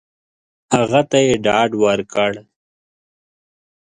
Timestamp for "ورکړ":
1.83-2.31